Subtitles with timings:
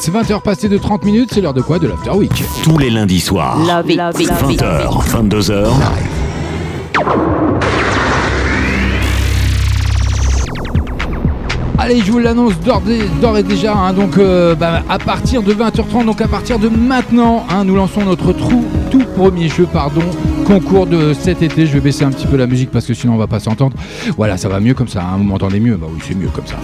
[0.00, 1.78] C'est 20h passées de 30 minutes, c'est l'heure de quoi?
[1.78, 2.30] De l'After Week.
[2.62, 5.66] Tous les lundis soirs, 20h, 22h.
[11.80, 12.82] Allez, je vous l'annonce d'ores
[13.38, 13.72] et déjà.
[13.72, 17.76] hein, donc, euh, bah, à partir de 20h30, donc à partir de maintenant, hein, nous
[17.76, 18.64] lançons notre tout
[19.16, 20.02] premier jeu, pardon,
[20.44, 21.66] concours de cet été.
[21.66, 23.76] Je vais baisser un petit peu la musique parce que sinon on va pas s'entendre.
[24.16, 25.02] Voilà, ça va mieux comme ça.
[25.02, 25.76] hein, Vous m'entendez mieux?
[25.76, 26.56] Bah oui, c'est mieux comme ça.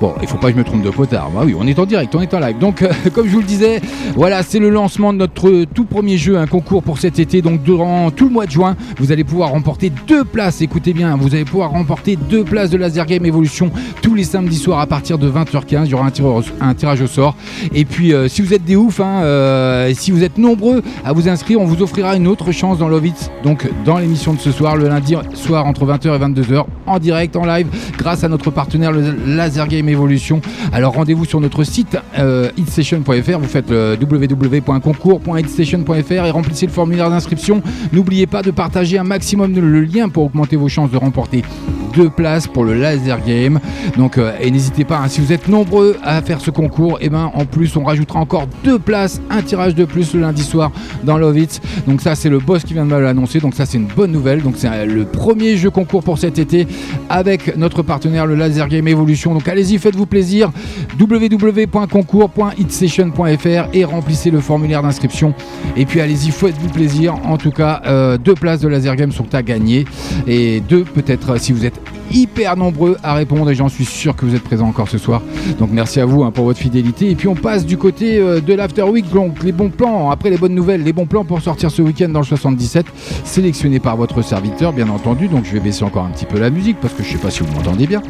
[0.00, 1.30] Bon, il faut pas que je me trompe de potard.
[1.34, 2.58] Bah oui, on est en direct, on est en live.
[2.58, 3.80] Donc, euh, comme je vous le disais,
[4.14, 7.42] voilà, c'est le lancement de notre tout premier jeu, un concours pour cet été.
[7.42, 10.62] Donc, durant tout le mois de juin, vous allez pouvoir remporter deux places.
[10.62, 13.70] Écoutez bien, vous allez pouvoir remporter deux places de Laser Game Evolution
[14.02, 15.86] tous les samedis soirs à partir de 20h15.
[15.86, 17.34] Il y aura un tirage, un tirage au sort.
[17.74, 21.12] Et puis, euh, si vous êtes des oufs, hein, euh, si vous êtes nombreux à
[21.12, 23.30] vous inscrire, on vous offrira une autre chance dans Love It.
[23.42, 27.36] Donc, dans l'émission de ce soir, le lundi soir entre 20h et 22h, en direct,
[27.36, 27.66] en live,
[27.98, 30.40] grâce à notre partenaire le Laser Game Evolution.
[30.72, 33.38] Alors, rendez-vous sur notre site euh, hitstation.fr.
[33.38, 37.62] Vous faites le www.concours.hitstation.fr et remplissez le formulaire d'inscription.
[37.92, 41.44] N'oubliez pas de partager un maximum le lien pour augmenter vos chances de remporter
[41.94, 43.60] deux places pour le laser game.
[43.96, 47.08] Donc, euh, et n'hésitez pas, hein, si vous êtes nombreux à faire ce concours, et
[47.08, 50.70] ben en plus, on rajoutera encore deux places, un tirage de plus le lundi soir
[51.04, 51.60] dans Love It.
[51.86, 53.40] Donc, ça, c'est le boss qui vient de me l'annoncer.
[53.40, 54.42] Donc, ça, c'est une bonne nouvelle.
[54.42, 56.66] Donc, c'est euh, le premier jeu concours pour cet été
[57.08, 59.34] avec notre partenaire, le Laser Game Evolution.
[59.34, 60.50] Donc, allez-y, faites-vous plaisir.
[60.98, 65.34] www.concours.hitstation.fr et remplissez le formulaire d'inscription.
[65.76, 67.14] Et puis, allez-y, faites-vous plaisir.
[67.24, 69.84] En tout cas, euh, deux places de Laser Game sont à gagner.
[70.26, 71.79] Et deux, peut-être, si vous êtes
[72.12, 75.22] hyper nombreux à répondre et j'en suis sûr que vous êtes présents encore ce soir.
[75.58, 77.10] Donc merci à vous hein, pour votre fidélité.
[77.10, 80.30] Et puis on passe du côté euh, de l'After Week, donc les bons plans, après
[80.30, 82.86] les bonnes nouvelles, les bons plans pour sortir ce week-end dans le 77,
[83.24, 85.28] sélectionnés par votre serviteur bien entendu.
[85.28, 87.30] Donc je vais baisser encore un petit peu la musique parce que je sais pas
[87.30, 88.02] si vous m'entendez bien.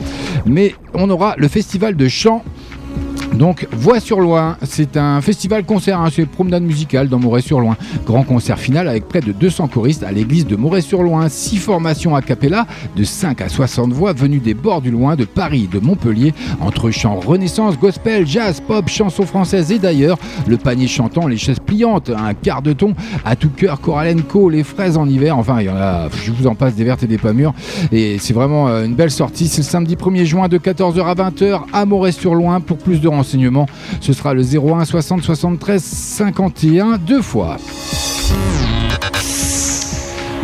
[0.46, 2.42] Mais on aura le festival de chant
[3.34, 7.76] donc, Voix sur Loin, c'est un festival concert, hein, c'est promenade musicale dans Moret-sur-Loin.
[8.04, 11.28] Grand concert final avec près de 200 choristes à l'église de Moret-sur-Loin.
[11.28, 15.24] Six formations a cappella de 5 à 60 voix venues des bords du loin, de
[15.24, 20.88] Paris, de Montpellier, entre chants renaissance, gospel, jazz, pop, chansons françaises et d'ailleurs, le panier
[20.88, 25.08] chantant, les chaises pliantes, un quart de ton, à tout cœur, Coralenco, les fraises en
[25.08, 27.32] hiver, enfin, il y en a, je vous en passe des vertes et des pas
[27.32, 27.54] mûres.
[27.92, 29.48] Et c'est vraiment euh, une belle sortie.
[29.48, 32.60] C'est le samedi 1er juin de 14h à 20h à Moret-sur-Loin.
[32.60, 33.19] Pour plus de renseignements,
[34.00, 37.56] ce sera le 01 60 73 51 deux fois.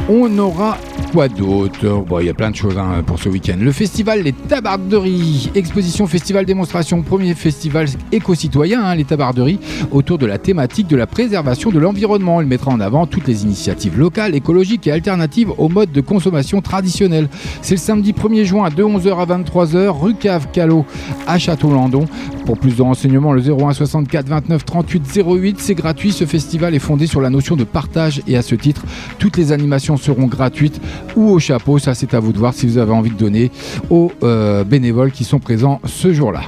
[0.08, 0.78] On aura
[1.12, 2.04] quoi d'autre?
[2.06, 3.56] Bon, il y a plein de choses hein, pour ce week-end.
[3.58, 9.58] Le festival Les Tabarderies, exposition, festival, démonstration, premier festival éco-citoyen, hein, les Tabarderies,
[9.90, 12.40] autour de la thématique de la préservation de l'environnement.
[12.40, 16.60] Il mettra en avant toutes les initiatives locales, écologiques et alternatives aux modes de consommation
[16.60, 17.28] traditionnels.
[17.62, 20.84] C'est le samedi 1er juin de 11h à 23h, rue Cave Callot
[21.26, 22.04] à Château-Landon.
[22.44, 26.12] Pour plus de renseignements, le 01 64 29 38 08, c'est gratuit.
[26.12, 28.84] Ce festival est fondé sur la notion de partage et à ce titre,
[29.18, 30.80] toutes les animations seront gratuites
[31.14, 31.78] ou au chapeau.
[31.78, 33.52] Ça, c'est à vous de voir si vous avez envie de donner
[33.90, 36.42] aux euh, bénévoles qui sont présents ce jour-là.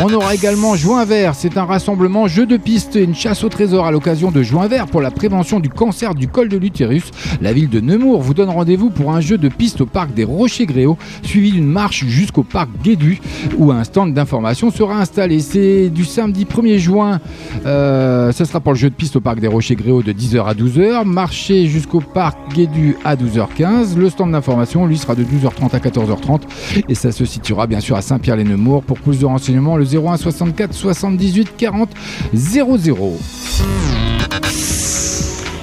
[0.00, 3.48] On aura également Joint Vert, c'est un rassemblement jeu de piste et une chasse au
[3.48, 7.10] trésor à l'occasion de Joint Vert pour la prévention du cancer du col de l'utérus.
[7.40, 10.22] La ville de Nemours vous donne rendez-vous pour un jeu de piste au parc des
[10.22, 13.20] Rochers Gréaux, suivi d'une marche jusqu'au parc Guédu,
[13.56, 15.40] où un stand d'information sera installé.
[15.40, 17.18] C'est du samedi 1er juin,
[17.66, 20.44] euh, ce sera pour le jeu de piste au parc des Rochers Gréaux de 10h
[20.44, 23.96] à 12h, marcher jusqu'au parc Guédu à 12h15.
[23.96, 26.42] Le stand d'information, lui, sera de 12h30 à 14h30
[26.88, 28.84] et ça se situera bien sûr à Saint-Pierre-les-Nemours.
[28.84, 31.88] Pour plus de renseignements, 01 64 78 40
[32.34, 33.97] 00.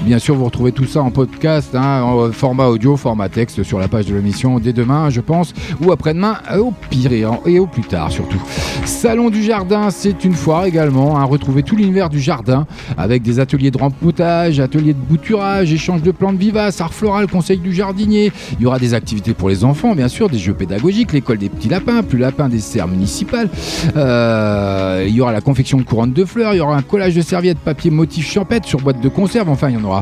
[0.06, 3.80] Bien sûr, vous retrouvez tout ça en podcast, hein, en format audio, format texte sur
[3.80, 5.52] la page de l'émission dès demain, je pense,
[5.82, 8.40] ou après-demain, euh, au pire et, au plus tard surtout.
[8.86, 11.18] Salon du jardin, c'est une foire également.
[11.18, 12.68] Hein, retrouvez tout l'univers du jardin
[13.00, 17.58] avec des ateliers de rempotage, ateliers de bouturage, échange de plantes vivaces, art floral, conseil
[17.58, 18.32] du jardinier.
[18.60, 21.50] Il y aura des activités pour les enfants, bien sûr, des jeux pédagogiques, l'école des
[21.50, 23.50] petits lapins, plus lapin des serres municipales.
[23.98, 27.16] Euh, il y aura la confection de couronnes de fleurs, il y aura un collage
[27.16, 29.50] de serviettes papier motif champêtre sur boîte de conserve.
[29.50, 29.95] Enfin, il y en aura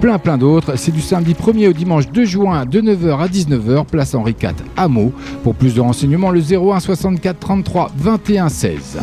[0.00, 0.76] plein plein d'autres.
[0.76, 4.50] C'est du samedi 1er au dimanche 2 juin de 9h à 19h, place Henri IV
[4.76, 4.88] à.
[5.42, 8.98] Pour plus de renseignements, le 01 64 33 21 16.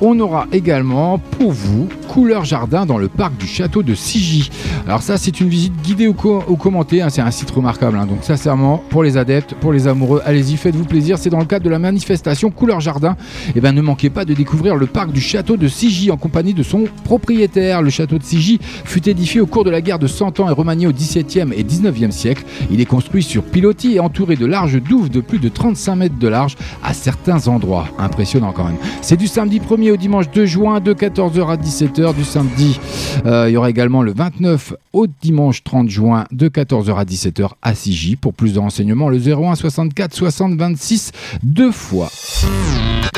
[0.00, 4.50] On aura également pour vous couleur jardin dans le parc du château de Sigy.
[4.86, 7.02] Alors ça, c'est une visite guidée ou, commentée.
[7.02, 7.10] Hein.
[7.10, 7.98] c'est un site remarquable.
[7.98, 8.06] Hein.
[8.06, 11.18] donc sincèrement, pour les adeptes, pour les amoureux, allez-y, faites-vous plaisir.
[11.18, 13.16] C'est dans le cadre de la manifestation couleur jardin.
[13.48, 16.16] Et eh ben, ne manquez pas de découvrir le parc du château de Sigy en
[16.16, 17.82] compagnie de son propriétaire.
[17.82, 20.52] Le château de Sigy fut édifié au cours de la guerre de 100 ans et
[20.52, 22.44] remanié au XVIIe et XIXe siècle.
[22.70, 26.18] Il est construit sur pilotis et entouré de larges douves de plus de 35 mètres
[26.20, 26.54] de large
[26.84, 27.88] à certains endroits.
[27.98, 28.76] Impressionnant quand même.
[29.02, 32.14] C'est du samedi 1er au dimanche 2 juin de 14h à 17h.
[32.14, 32.78] Du samedi,
[33.26, 37.50] euh, il y aura également le 29 au dimanche 30 juin de 14h à 17h
[37.62, 38.16] à Sigy.
[38.16, 41.12] Pour plus de renseignements, le 01 64 60 26
[41.42, 42.10] deux fois.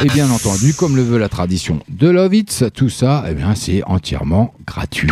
[0.05, 3.83] Et bien entendu, comme le veut la tradition de Lovitz, tout ça, eh bien, c'est
[3.85, 5.09] entièrement gratuit.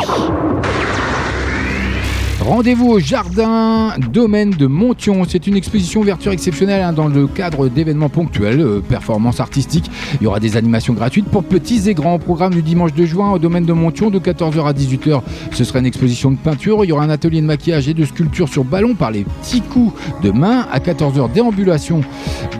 [2.46, 5.24] Rendez-vous au jardin domaine de Montion.
[5.28, 9.90] C'est une exposition ouverture exceptionnelle hein, dans le cadre d'événements ponctuels, euh, performances artistiques.
[10.20, 12.20] Il y aura des animations gratuites pour petits et grands.
[12.20, 15.22] Programme du dimanche 2 juin au domaine de Montion de 14h à 18h.
[15.50, 16.84] Ce sera une exposition de peinture.
[16.84, 19.60] Il y aura un atelier de maquillage et de sculpture sur ballon par les petits
[19.60, 20.68] coups de main.
[20.70, 22.02] À 14h, déambulation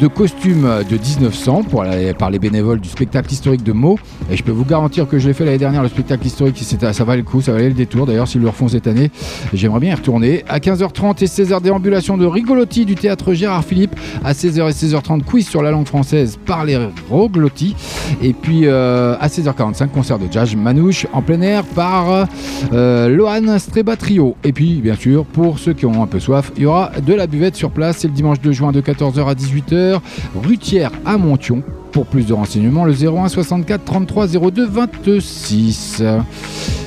[0.01, 1.85] de costumes de 1900 pour
[2.19, 4.01] par les bénévoles du spectacle historique de Meaux.
[4.33, 6.59] Et je peux vous garantir que je l'ai fait l'année dernière, le spectacle historique.
[6.59, 8.07] Ça valait le coup, ça valait le détour.
[8.07, 9.13] D'ailleurs, s'ils le refont cette année,
[9.55, 10.45] j'aimerais bien y retourner.
[10.49, 13.95] À 15h30 et 16h, déambulation de Rigolotti du théâtre Gérard Philippe.
[14.25, 16.79] À 16h et 16h30, quiz sur la langue française par les
[17.11, 17.75] Roglotti.
[18.23, 22.27] Et puis euh, à 16h45, concert de jazz Manouche en plein air par
[22.73, 24.37] euh, Lohan Streba Trio.
[24.45, 27.15] Et puis, bien sûr, pour ceux qui ont un peu soif, il y aura de
[27.15, 27.99] la buvette sur place.
[27.99, 30.01] C'est le dimanche 2 juin de 14h à 18h.
[30.43, 31.63] Rutière à Montion.
[31.97, 36.03] Pour plus de renseignements, le 01 64 33 02 26.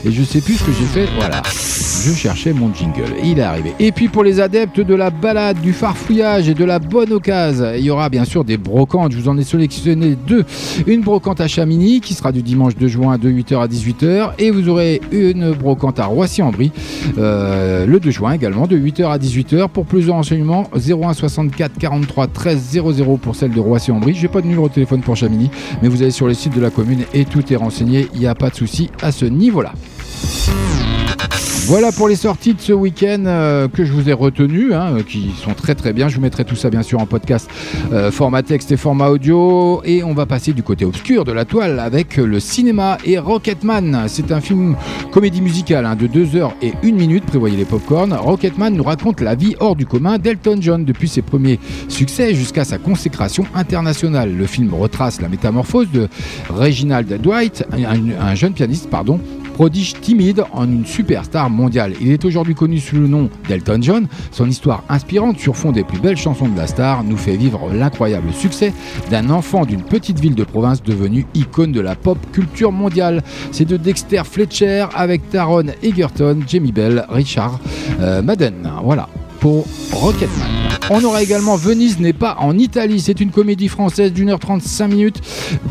[0.05, 1.07] Et je sais plus ce que j'ai fait.
[1.17, 1.41] Voilà.
[1.43, 3.15] Je cherchais mon jingle.
[3.23, 3.73] Il est arrivé.
[3.79, 7.73] Et puis pour les adeptes de la balade, du farfouillage et de la bonne occasion,
[7.75, 9.11] il y aura bien sûr des brocantes.
[9.11, 10.45] Je vous en ai sélectionné deux.
[10.87, 14.33] Une brocante à Chamini qui sera du dimanche 2 juin de 8h à 18h.
[14.37, 16.71] Et vous aurez une brocante à Roissy-en-Brie
[17.17, 19.69] euh, le 2 juin également de 8h à 18h.
[19.69, 24.13] Pour plus de renseignements, 01 64 43 13 00 pour celle de Roissy-en-Brie.
[24.13, 25.49] J'ai pas de numéro de téléphone pour Chamini,
[25.81, 28.07] mais vous allez sur le site de la commune et tout est renseigné.
[28.13, 29.73] Il n'y a pas de souci à ce niveau-là.
[31.69, 35.03] Voilà pour les sorties de ce week-end euh, que je vous ai retenues, hein, euh,
[35.03, 36.09] qui sont très très bien.
[36.09, 37.47] Je vous mettrai tout ça bien sûr en podcast,
[37.93, 39.83] euh, format texte et format audio.
[39.85, 44.05] Et on va passer du côté obscur de la toile avec le cinéma et Rocketman.
[44.07, 44.77] C'est un film
[45.11, 48.13] comédie musicale hein, de 2 heures et 1 minute, prévoyez les popcorn.
[48.13, 52.63] Rocketman nous raconte la vie hors du commun d'Elton John depuis ses premiers succès jusqu'à
[52.63, 54.35] sa consécration internationale.
[54.35, 56.07] Le film retrace la métamorphose de
[56.49, 59.19] Reginald Dwight, un, un jeune pianiste pardon,
[59.59, 61.91] prodige timide en une superstar mondiale.
[61.99, 64.07] Il est aujourd'hui connu sous le nom d'Elton John.
[64.31, 67.69] Son histoire inspirante sur fond des plus belles chansons de la star nous fait vivre
[67.73, 68.71] l'incroyable succès
[69.11, 73.21] d'un enfant d'une petite ville de province devenu icône de la pop culture mondiale.
[73.51, 77.59] C'est de Dexter Fletcher avec Taron Egerton, Jamie Bell, Richard
[77.99, 78.71] euh, Madden.
[78.85, 80.47] Voilà pour Rocketman.
[80.91, 82.99] On aura également Venise n'est pas en Italie.
[82.99, 85.21] C'est une comédie française d'une heure 35 minutes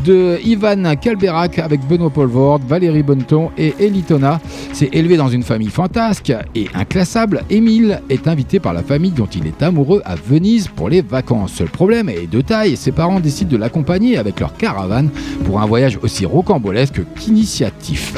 [0.04, 4.40] de Ivan Calberac avec Benoît Polvord, Valérie Bonneton et Elitona.
[4.72, 7.42] C'est élevé dans une famille fantasque et inclassable.
[7.50, 11.60] Émile est invité par la famille dont il est amoureux à Venise pour les vacances.
[11.60, 12.76] Le problème est de taille.
[12.76, 15.10] Ses parents décident de l'accompagner avec leur caravane
[15.44, 18.14] pour un voyage aussi rocambolesque qu'initiatif.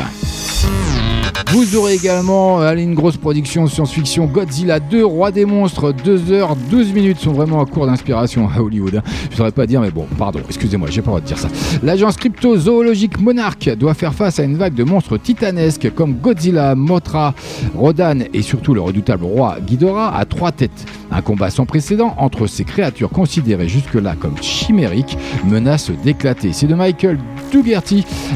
[1.52, 7.18] Vous aurez également allez, une grosse production science-fiction Godzilla 2, Roi des monstres, 2h12 minutes
[7.18, 8.96] sont vraiment à court d'inspiration à Hollywood.
[8.96, 9.02] Hein.
[9.26, 11.38] Je ne saurais pas dire, mais bon, pardon, excusez-moi, j'ai pas le droit de dire
[11.38, 11.48] ça.
[11.82, 17.34] L'agence crypto-zoologique Monarch doit faire face à une vague de monstres titanesques comme Godzilla, Mothra,
[17.74, 20.86] Rodan et surtout le redoutable roi Ghidorah à trois têtes.
[21.10, 26.52] Un combat sans précédent entre ces créatures considérées jusque-là comme chimériques menace d'éclater.
[26.52, 27.18] C'est de Michael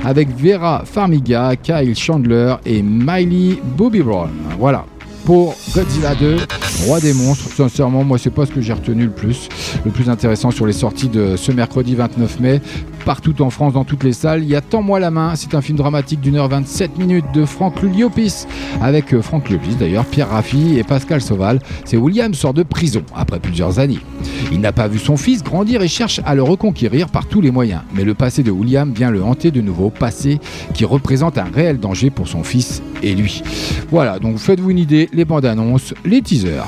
[0.04, 4.30] Avec Vera Farmiga, Kyle Chandler et Miley Bobby Brown.
[4.58, 4.84] Voilà
[5.24, 6.36] pour Godzilla 2,
[6.86, 7.48] Roi des monstres.
[7.48, 9.48] Sincèrement, moi, c'est pas ce que j'ai retenu le plus.
[9.84, 12.60] Le plus intéressant sur les sorties de ce mercredi 29 mai
[13.04, 14.42] partout en France, dans toutes les salles.
[14.42, 17.24] Il y a Tant moi la main, c'est un film dramatique d'une heure 27 minutes
[17.34, 18.46] de Franck Luliopis,
[18.80, 21.60] avec euh, Franck Luliopis d'ailleurs, Pierre Raffi et Pascal Sauval.
[21.84, 24.00] C'est William sort de prison après plusieurs années.
[24.50, 27.50] Il n'a pas vu son fils grandir et cherche à le reconquérir par tous les
[27.50, 27.82] moyens.
[27.94, 30.40] Mais le passé de William vient le hanter de nouveau, passé
[30.72, 33.42] qui représente un réel danger pour son fils et lui.
[33.90, 36.64] Voilà, donc faites-vous une idée, les bandes annonces, les teasers.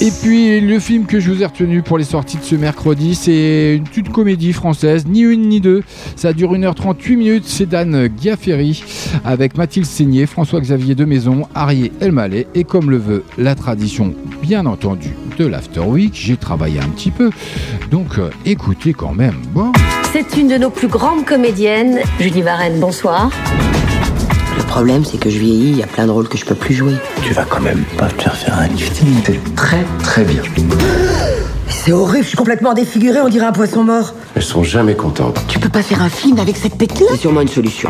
[0.00, 3.14] Et puis le film que je vous ai retenu pour les sorties de ce mercredi,
[3.14, 5.82] c'est une toute comédie française, ni une ni deux.
[6.16, 8.82] Ça dure 1h38 minutes, c'est Dan Giaferi
[9.24, 14.66] avec Mathilde Seigné, François-Xavier de Maison, Arié Elmaleh et comme le veut la tradition, bien
[14.66, 17.30] entendu, de l'After Week, j'ai travaillé un petit peu.
[17.90, 19.36] Donc euh, écoutez quand même.
[20.12, 22.00] C'est une de nos plus grandes comédiennes.
[22.18, 23.30] Julie Varenne, bonsoir.
[24.74, 26.56] Le problème, c'est que je vieillis, il y a plein de rôles que je peux
[26.56, 26.94] plus jouer.
[27.22, 29.22] Tu vas quand même pas te faire faire un lifting.
[29.54, 30.42] Très très bien.
[31.68, 34.14] C'est horrible, je suis complètement défigurée, on dirait un poisson mort.
[34.34, 35.40] Elles sont jamais contentes.
[35.46, 37.88] Tu peux pas faire un film avec cette tête-là C'est sûrement une solution.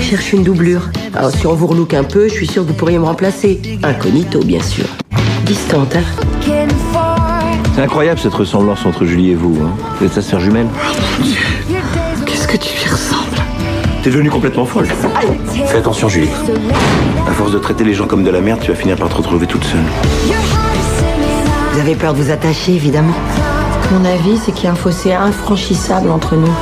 [0.00, 0.90] Je cherche une doublure.
[1.14, 3.60] Alors si on vous relook un peu, je suis sûr que vous pourriez me remplacer.
[3.84, 4.86] Incognito, bien sûr.
[5.44, 6.66] Distante, hein
[7.76, 9.56] C'est incroyable cette ressemblance entre Julie et vous.
[9.62, 9.70] Hein.
[10.00, 10.66] Vous êtes sa sœur jumelle
[12.26, 13.25] Qu'est-ce que tu lui ressembles
[14.06, 14.86] T'es devenue complètement folle.
[15.66, 16.28] Fais attention, Julie.
[17.26, 19.16] À force de traiter les gens comme de la merde, tu vas finir par te
[19.16, 19.80] retrouver toute seule.
[21.72, 23.14] Vous avez peur de vous attacher, évidemment.
[23.90, 26.54] Mon avis, c'est qu'il y a un fossé infranchissable entre nous.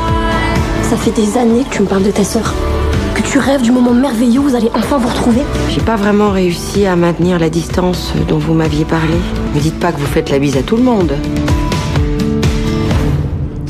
[0.84, 2.54] Ça fait des années que tu me parles de ta sœur.
[3.14, 5.42] Que tu rêves du moment merveilleux où vous allez enfin vous retrouver.
[5.68, 9.18] J'ai pas vraiment réussi à maintenir la distance dont vous m'aviez parlé.
[9.54, 11.12] Me dites pas que vous faites la bise à tout le monde.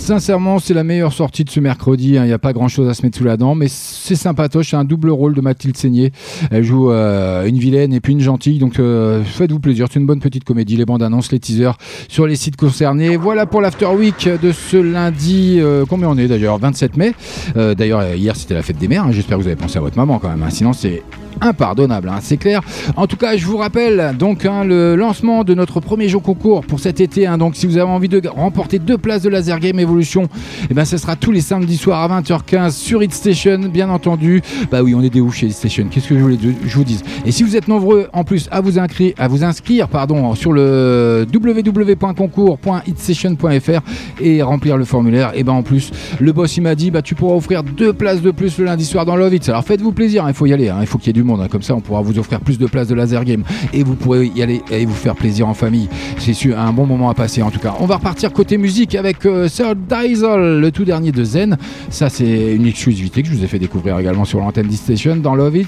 [0.09, 2.19] Sincèrement, c'est la meilleure sortie de ce mercredi.
[2.19, 2.25] hein.
[2.25, 4.69] Il n'y a pas grand chose à se mettre sous la dent, mais c'est sympatoche.
[4.73, 6.13] C'est un double rôle de Mathilde Seigné.
[6.51, 8.59] Elle joue euh, une vilaine et puis une gentille.
[8.59, 9.87] Donc euh, faites-vous plaisir.
[9.91, 10.77] C'est une bonne petite comédie.
[10.77, 13.17] Les bandes annonces, les teasers sur les sites concernés.
[13.17, 15.57] Voilà pour l'After Week de ce lundi.
[15.61, 16.59] euh, combien on est d'ailleurs?
[16.59, 17.15] 27 mai.
[17.57, 19.05] D'ailleurs, hier c'était la fête des mères.
[19.05, 19.11] hein.
[19.11, 20.43] J'espère que vous avez pensé à votre maman quand même.
[20.43, 20.51] hein.
[20.51, 21.03] Sinon, c'est
[21.41, 22.61] impardonnable, c'est clair.
[22.97, 26.79] En tout cas, je vous rappelle donc le lancement de notre premier jeu concours pour
[26.79, 27.27] cet été.
[27.39, 30.29] donc, si vous avez envie de remporter deux places de Laser Game Evolution,
[30.69, 34.43] eh ben, ce sera tous les samedis soirs à 20h15 sur Hit Station, bien entendu.
[34.73, 35.87] Bah oui, on est des ouf chez Hit Station.
[35.89, 36.37] Qu'est-ce que je voulais
[36.67, 37.05] je vous dise?
[37.25, 40.53] Et si vous êtes nombreux en plus à vous inscrire, à vous inscrire, pardon, sur
[40.53, 43.83] le www.concours.hitstation.fr
[44.21, 47.15] et remplir le formulaire, et ben en plus, le boss il m'a dit, bah tu
[47.15, 49.49] pourras offrir deux places de plus le lundi soir dans Love Hits.
[49.49, 51.23] Alors faites-vous plaisir, hein, il faut y aller, hein, il faut qu'il y ait du
[51.23, 53.85] monde, hein, comme ça on pourra vous offrir plus de places de laser game et
[53.85, 55.89] vous pourrez y aller et vous faire plaisir en famille.
[56.19, 57.77] C'est sûr, un bon moment à passer en tout cas.
[57.79, 59.49] On va repartir côté musique avec euh,
[59.85, 61.57] Diesel, le tout dernier de Zen.
[61.91, 65.35] Ça c'est une exclusivité que je vous ai fait découvrir également sur l'antenne d'E-Station dans
[65.35, 65.67] Love Hits.